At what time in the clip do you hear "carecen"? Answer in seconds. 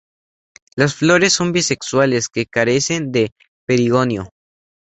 2.47-3.11